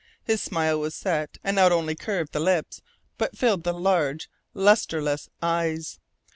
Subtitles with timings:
[0.23, 2.81] His smile was set, and not only curved the lips
[3.19, 5.99] but filled the large, lustreless eyes.